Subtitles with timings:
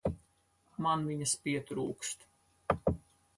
[0.85, 2.27] Man viņas pietrūkst.